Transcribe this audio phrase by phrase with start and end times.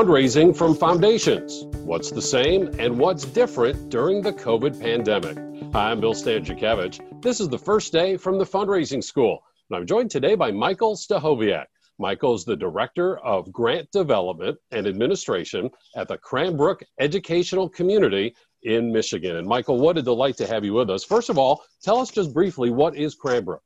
[0.00, 1.64] Fundraising from foundations.
[1.84, 5.36] What's the same and what's different during the COVID pandemic?
[5.74, 7.20] Hi, I'm Bill Stanczykiewicz.
[7.20, 10.96] This is the first day from the fundraising school, and I'm joined today by Michael
[10.96, 11.66] Stachowiak.
[11.98, 18.90] Michael is the Director of Grant Development and Administration at the Cranbrook Educational Community in
[18.90, 19.36] Michigan.
[19.36, 21.04] And Michael, what a delight to have you with us.
[21.04, 23.60] First of all, tell us just briefly what is Cranbrook?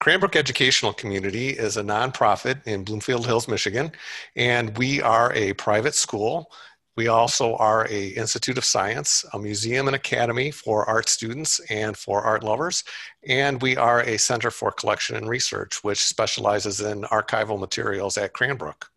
[0.00, 3.92] Cranbrook Educational Community is a nonprofit in Bloomfield Hills, Michigan,
[4.36, 6.50] and we are a private school.
[6.96, 11.96] We also are a Institute of Science, a museum and academy for art students and
[11.96, 12.84] for art lovers,
[13.26, 18.34] and we are a center for collection and research, which specializes in archival materials at
[18.34, 18.90] Cranbrook.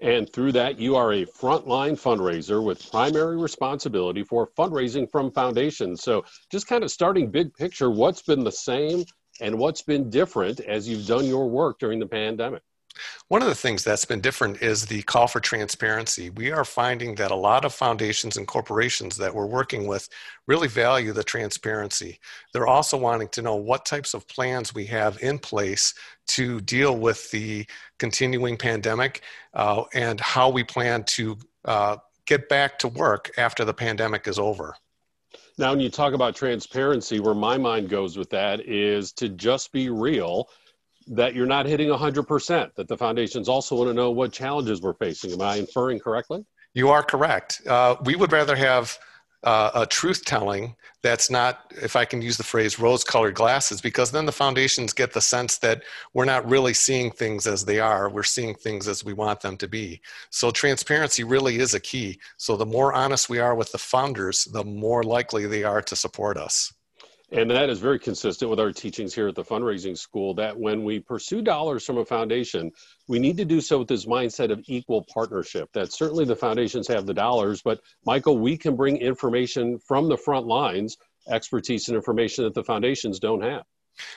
[0.00, 6.02] And through that, you are a frontline fundraiser with primary responsibility for fundraising from foundations.
[6.02, 9.04] So, just kind of starting big picture, what's been the same
[9.40, 12.62] and what's been different as you've done your work during the pandemic?
[13.28, 16.30] One of the things that's been different is the call for transparency.
[16.30, 20.08] We are finding that a lot of foundations and corporations that we're working with
[20.46, 22.18] really value the transparency.
[22.52, 25.94] They're also wanting to know what types of plans we have in place
[26.28, 27.66] to deal with the
[27.98, 29.22] continuing pandemic
[29.54, 34.38] uh, and how we plan to uh, get back to work after the pandemic is
[34.38, 34.74] over.
[35.58, 39.72] Now, when you talk about transparency, where my mind goes with that is to just
[39.72, 40.48] be real
[41.08, 44.94] that you're not hitting 100%, that the foundations also want to know what challenges we're
[44.94, 45.32] facing.
[45.32, 46.44] Am I inferring correctly?
[46.74, 47.62] You are correct.
[47.66, 48.98] Uh, we would rather have
[49.46, 53.80] uh, a truth telling that's not, if I can use the phrase, rose colored glasses,
[53.80, 57.78] because then the foundations get the sense that we're not really seeing things as they
[57.78, 58.10] are.
[58.10, 60.00] We're seeing things as we want them to be.
[60.30, 62.18] So transparency really is a key.
[62.36, 65.94] So the more honest we are with the founders, the more likely they are to
[65.94, 66.72] support us.
[67.32, 70.84] And that is very consistent with our teachings here at the fundraising school that when
[70.84, 72.70] we pursue dollars from a foundation,
[73.08, 75.68] we need to do so with this mindset of equal partnership.
[75.72, 80.16] That certainly the foundations have the dollars, but Michael, we can bring information from the
[80.16, 80.96] front lines,
[81.28, 83.64] expertise and information that the foundations don't have.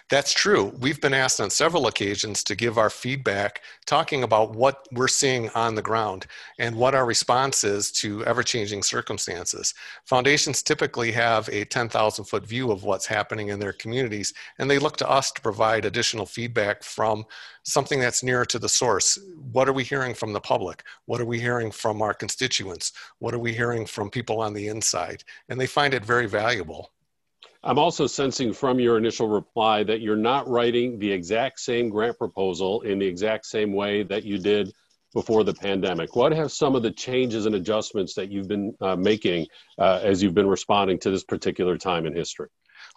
[0.10, 0.74] That's true.
[0.80, 5.50] We've been asked on several occasions to give our feedback talking about what we're seeing
[5.50, 6.26] on the ground
[6.58, 9.74] and what our response is to ever changing circumstances.
[10.06, 14.80] Foundations typically have a 10,000 foot view of what's happening in their communities, and they
[14.80, 17.26] look to us to provide additional feedback from
[17.64, 19.20] something that's nearer to the source.
[19.52, 20.84] What are we hearing from the public?
[21.06, 22.94] What are we hearing from our constituents?
[23.20, 25.24] What are we hearing from people on the inside?
[25.50, 26.92] And they find it very valuable.
[27.64, 32.18] I'm also sensing from your initial reply that you're not writing the exact same grant
[32.18, 34.72] proposal in the exact same way that you did
[35.14, 36.16] before the pandemic.
[36.16, 39.48] What have some of the changes and adjustments that you've been uh, making
[39.78, 42.48] uh, as you've been responding to this particular time in history?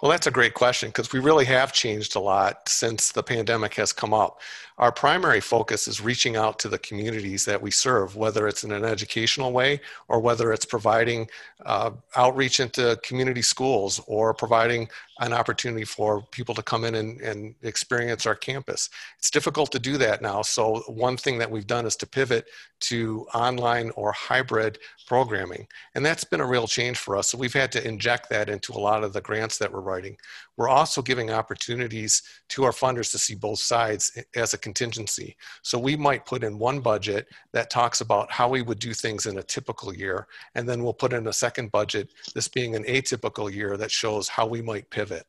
[0.00, 3.74] Well, that's a great question because we really have changed a lot since the pandemic
[3.74, 4.40] has come up.
[4.78, 8.72] Our primary focus is reaching out to the communities that we serve, whether it's in
[8.72, 11.28] an educational way or whether it's providing
[11.64, 14.88] uh, outreach into community schools or providing
[15.20, 18.88] an opportunity for people to come in and, and experience our campus.
[19.18, 20.42] It's difficult to do that now.
[20.42, 22.46] So, one thing that we've done is to pivot
[22.80, 25.68] to online or hybrid programming.
[25.94, 27.30] And that's been a real change for us.
[27.30, 30.16] So, we've had to inject that into a lot of the grants that we're writing.
[30.56, 35.36] We're also giving opportunities to our funders to see both sides as a contingency.
[35.62, 39.26] So, we might put in one budget that talks about how we would do things
[39.26, 42.84] in a typical year, and then we'll put in a second budget, this being an
[42.84, 45.26] atypical year, that shows how we might pivot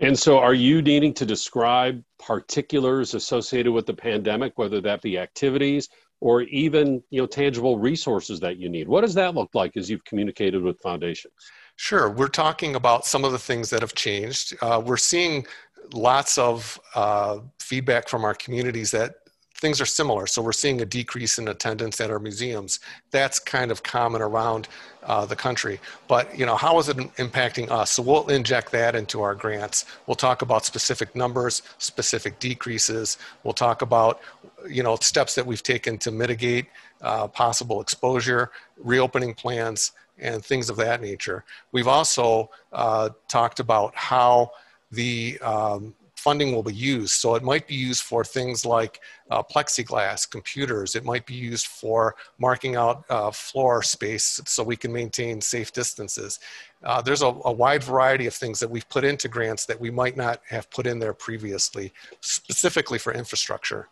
[0.00, 5.18] and so, are you needing to describe particulars associated with the pandemic, whether that be
[5.18, 5.88] activities
[6.20, 8.88] or even you know tangible resources that you need?
[8.88, 11.34] What does that look like as you've communicated with foundations?
[11.78, 14.52] Sure, we're talking about some of the things that have changed.
[14.60, 15.46] Uh, we're seeing
[15.92, 19.14] lots of uh, feedback from our communities that
[19.54, 20.26] things are similar.
[20.26, 22.80] So we're seeing a decrease in attendance at our museums.
[23.12, 24.66] That's kind of common around
[25.04, 25.78] uh, the country.
[26.08, 27.92] But you know, how is it impacting us?
[27.92, 29.84] So we'll inject that into our grants.
[30.08, 33.18] We'll talk about specific numbers, specific decreases.
[33.44, 34.20] We'll talk about
[34.68, 36.66] you know steps that we've taken to mitigate
[37.02, 41.44] uh, possible exposure, reopening plans, and things of that nature.
[41.72, 44.52] We've also uh, talked about how
[44.90, 47.12] the um, funding will be used.
[47.12, 49.00] So it might be used for things like
[49.30, 50.96] uh, plexiglass, computers.
[50.96, 55.72] It might be used for marking out uh, floor space so we can maintain safe
[55.72, 56.40] distances.
[56.82, 59.90] Uh, there's a, a, wide variety of things that we've put into grants that we
[59.90, 63.88] might not have put in there previously, specifically for infrastructure.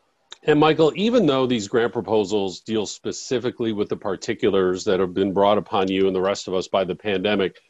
[0.46, 5.32] And Michael, even though these grant proposals deal specifically with the particulars that have been
[5.32, 7.60] brought upon you and the rest of us by the pandemic,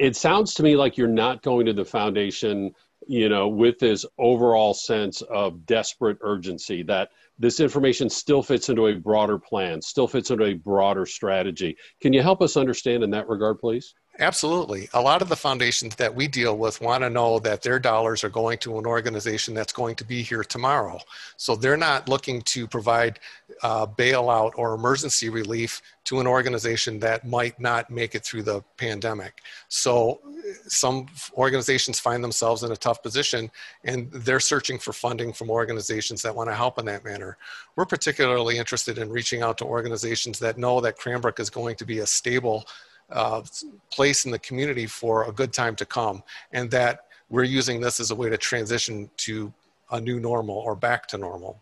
[0.00, 2.74] it sounds to me like you're not going to the foundation
[3.06, 8.88] you know, with this overall sense of desperate urgency that this information still fits into
[8.88, 11.76] a broader plan, still fits into a broader strategy.
[12.00, 13.94] Can you help us understand in that regard, please?
[14.18, 14.88] Absolutely.
[14.94, 18.24] A lot of the foundations that we deal with want to know that their dollars
[18.24, 20.98] are going to an organization that's going to be here tomorrow.
[21.36, 23.20] So they're not looking to provide
[23.62, 28.62] uh, bailout or emergency relief to an organization that might not make it through the
[28.78, 29.42] pandemic.
[29.68, 30.20] So
[30.66, 33.50] some organizations find themselves in a tough position
[33.84, 37.36] and they're searching for funding from organizations that want to help in that manner.
[37.74, 41.84] We're particularly interested in reaching out to organizations that know that Cranbrook is going to
[41.84, 42.64] be a stable
[43.10, 43.42] uh,
[43.90, 46.22] place in the community for a good time to come,
[46.52, 49.52] and that we're using this as a way to transition to
[49.92, 51.60] a new normal or back to normal.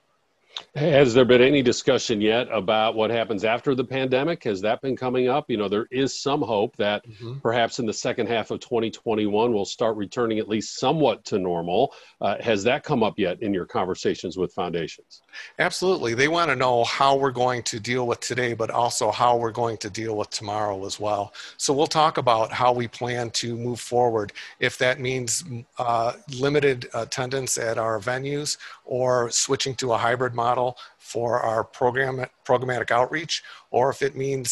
[0.74, 4.42] Has there been any discussion yet about what happens after the pandemic?
[4.42, 5.48] Has that been coming up?
[5.48, 7.38] You know, there is some hope that mm-hmm.
[7.38, 11.94] perhaps in the second half of 2021 we'll start returning at least somewhat to normal.
[12.20, 15.22] Uh, has that come up yet in your conversations with foundations?
[15.60, 16.14] Absolutely.
[16.14, 19.52] They want to know how we're going to deal with today, but also how we're
[19.52, 21.32] going to deal with tomorrow as well.
[21.56, 24.32] So we'll talk about how we plan to move forward.
[24.58, 25.44] If that means
[25.78, 30.68] uh, limited attendance at our venues or switching to a hybrid model
[30.98, 32.14] for our program
[32.48, 33.34] programmatic outreach,
[33.70, 34.48] or if it means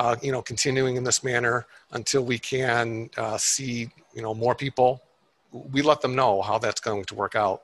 [0.00, 1.56] uh, you know continuing in this manner
[1.98, 2.84] until we can
[3.24, 3.74] uh, see
[4.16, 4.90] you know more people.
[5.76, 7.58] We let them know how that's going to work out.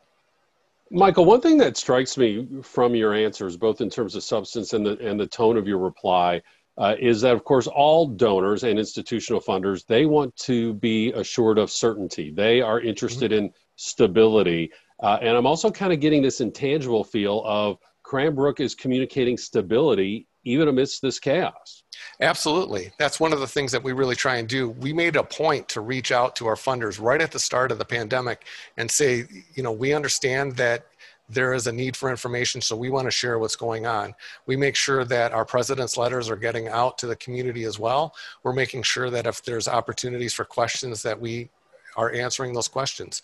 [0.91, 4.85] Michael, one thing that strikes me from your answers, both in terms of substance and
[4.87, 6.31] the and the tone of your reply,
[6.79, 11.59] uh, is that of course all donors and institutional funders they want to be assured
[11.59, 12.31] of certainty.
[12.31, 13.47] They are interested mm-hmm.
[13.47, 14.71] in stability.
[15.03, 20.27] Uh, and I'm also kind of getting this intangible feel of Cranbrook is communicating stability
[20.45, 21.85] even amidst this chaos.
[22.21, 22.91] Absolutely.
[22.99, 24.71] That's one of the things that we really try and do.
[24.71, 27.79] We made a point to reach out to our funders right at the start of
[27.79, 28.45] the pandemic
[28.77, 30.87] and say, you know, we understand that
[31.29, 34.15] there is a need for information, so we want to share what's going on.
[34.47, 38.15] We make sure that our president's letters are getting out to the community as well.
[38.43, 41.49] We're making sure that if there's opportunities for questions that we
[41.97, 43.23] are answering those questions.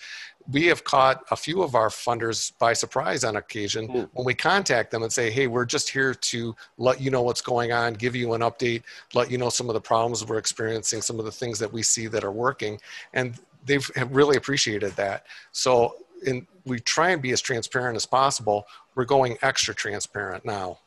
[0.51, 4.09] We have caught a few of our funders by surprise on occasion mm.
[4.13, 7.43] when we contact them and say, hey, we're just here to let you know what's
[7.43, 8.83] going on, give you an update,
[9.15, 11.83] let you know some of the problems we're experiencing, some of the things that we
[11.83, 12.81] see that are working.
[13.13, 13.35] And
[13.67, 15.27] they've really appreciated that.
[15.53, 18.67] So in, we try and be as transparent as possible.
[18.95, 20.79] We're going extra transparent now.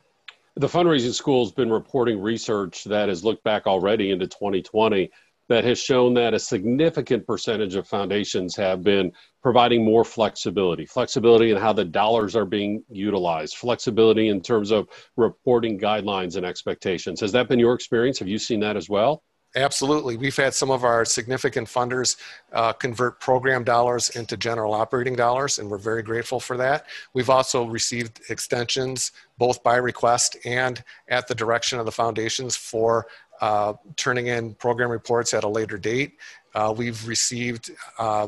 [0.55, 5.09] The fundraising school has been reporting research that has looked back already into 2020
[5.51, 9.11] that has shown that a significant percentage of foundations have been
[9.43, 14.87] providing more flexibility flexibility in how the dollars are being utilized flexibility in terms of
[15.17, 19.23] reporting guidelines and expectations has that been your experience have you seen that as well
[19.55, 20.15] Absolutely.
[20.15, 22.15] We've had some of our significant funders
[22.53, 26.85] uh, convert program dollars into general operating dollars, and we're very grateful for that.
[27.13, 33.07] We've also received extensions, both by request and at the direction of the foundations, for
[33.41, 36.13] uh, turning in program reports at a later date.
[36.53, 38.27] Uh, we've received uh,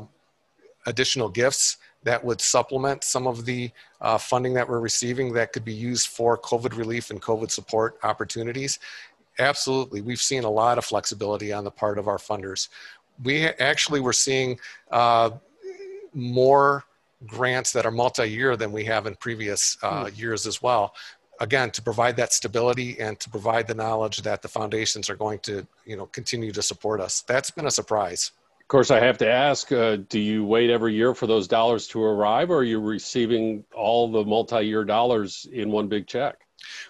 [0.85, 3.71] additional gifts that would supplement some of the
[4.01, 7.97] uh, funding that we're receiving that could be used for COVID relief and COVID support
[8.03, 8.79] opportunities.
[9.39, 12.67] Absolutely, we've seen a lot of flexibility on the part of our funders.
[13.23, 14.59] We actually were seeing
[14.91, 15.31] uh,
[16.13, 16.83] more
[17.25, 20.15] grants that are multi-year than we have in previous uh, hmm.
[20.15, 20.93] years as well
[21.43, 25.39] again to provide that stability and to provide the knowledge that the foundations are going
[25.39, 27.21] to you know continue to support us.
[27.27, 28.31] That's been a surprise.
[28.61, 31.85] Of course i have to ask uh, do you wait every year for those dollars
[31.89, 36.37] to arrive or are you receiving all the multi-year dollars in one big check?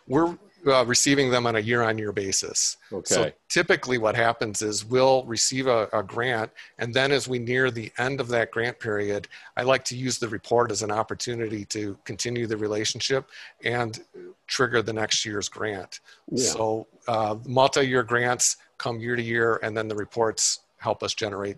[0.08, 2.78] We're uh, receiving them on a year on year basis.
[2.92, 3.14] Okay.
[3.14, 7.72] So typically, what happens is we'll receive a, a, grant, and then as we near
[7.72, 9.28] the end of that grant period,
[9.58, 13.30] I like to use the report as an opportunity to continue the relationship
[13.64, 14.00] and
[14.48, 16.00] trigger the next year's grant.
[16.32, 16.50] Yeah.
[16.50, 21.14] So uh, multi year grants come year to year, and then the reports help us
[21.14, 21.58] generate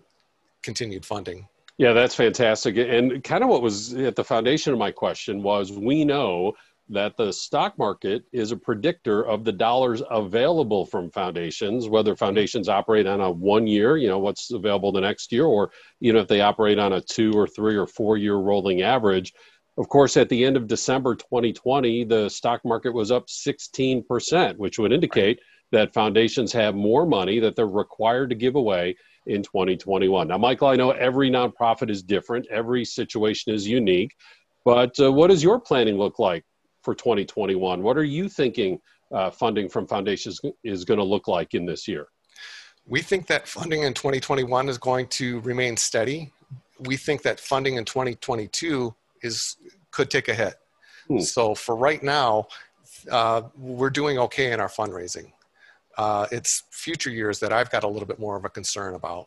[0.62, 1.48] continued funding.
[1.78, 2.76] Yeah, that's fantastic.
[2.78, 6.54] And kind of what was at the foundation of my question was we know
[6.88, 12.68] that the stock market is a predictor of the dollars available from foundations, whether foundations
[12.68, 16.20] operate on a one year, you know, what's available the next year, or, you know,
[16.20, 19.32] if they operate on a two or three or four year rolling average.
[19.78, 24.78] Of course, at the end of December 2020, the stock market was up 16%, which
[24.78, 25.40] would indicate
[25.72, 30.28] that foundations have more money that they're required to give away in 2021.
[30.28, 34.14] Now, Michael, I know every nonprofit is different, every situation is unique,
[34.64, 36.44] but uh, what does your planning look like
[36.86, 37.82] for 2021.
[37.82, 41.88] What are you thinking uh, funding from foundations is going to look like in this
[41.88, 42.06] year?
[42.86, 46.32] We think that funding in 2021 is going to remain steady.
[46.78, 49.56] We think that funding in 2022 is
[49.90, 50.54] could take a hit.
[51.08, 51.18] Hmm.
[51.18, 52.46] So for right now,
[53.10, 55.32] uh, we're doing okay in our fundraising.
[55.98, 59.26] Uh, it's future years that I've got a little bit more of a concern about.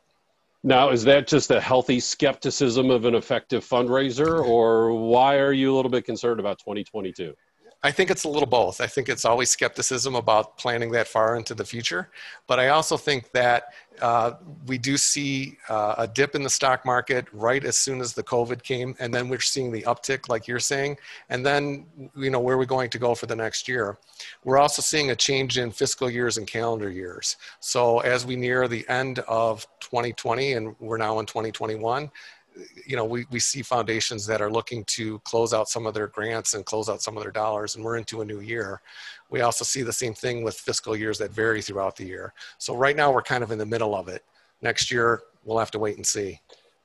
[0.63, 5.73] Now, is that just a healthy skepticism of an effective fundraiser, or why are you
[5.73, 7.33] a little bit concerned about 2022?
[7.81, 8.81] I think it's a little both.
[8.81, 12.09] I think it's always skepticism about planning that far into the future.
[12.45, 14.33] But I also think that uh,
[14.67, 18.23] we do see uh, a dip in the stock market right as soon as the
[18.23, 18.95] COVID came.
[18.99, 20.97] And then we're seeing the uptick, like you're saying.
[21.29, 21.85] And then,
[22.17, 23.97] you know, where are we going to go for the next year?
[24.43, 27.37] We're also seeing a change in fiscal years and calendar years.
[27.61, 32.11] So as we near the end of 2020 and we're now in 2021,
[32.85, 36.07] you know, we, we see foundations that are looking to close out some of their
[36.07, 38.81] grants and close out some of their dollars, and we're into a new year.
[39.29, 42.33] We also see the same thing with fiscal years that vary throughout the year.
[42.57, 44.23] So right now we're kind of in the middle of it.
[44.61, 46.39] Next year, we'll have to wait and see.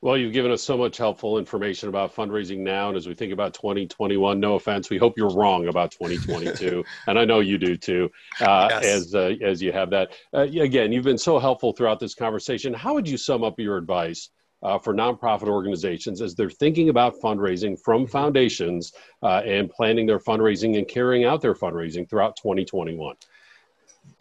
[0.05, 2.89] Well, you've given us so much helpful information about fundraising now.
[2.89, 6.85] And as we think about 2021, no offense, we hope you're wrong about 2022.
[7.07, 8.11] and I know you do too,
[8.43, 8.85] uh, yes.
[8.85, 10.11] as, uh, as you have that.
[10.35, 12.75] Uh, again, you've been so helpful throughout this conversation.
[12.75, 14.29] How would you sum up your advice
[14.65, 20.19] uh, for nonprofit organizations as they're thinking about fundraising from foundations uh, and planning their
[20.19, 23.15] fundraising and carrying out their fundraising throughout 2021?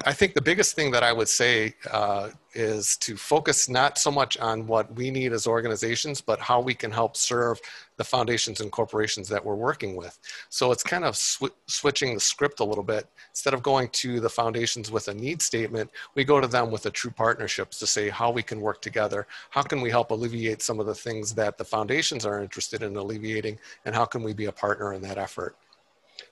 [0.06, 4.12] I think the biggest thing that I would say uh, is to focus not so
[4.12, 7.62] much on what we need as organizations, but how we can help serve
[7.96, 10.20] the foundations and corporations that we're working with.
[10.50, 13.08] So it's kind of sw- switching the script a little bit.
[13.30, 16.86] Instead of going to the foundations with a need statement, we go to them with
[16.86, 19.26] a true partnerships to say how we can work together.
[19.52, 22.98] How can we help alleviate some of the things that the foundations are interested in
[22.98, 25.56] alleviating, and how can we be a partner in that effort?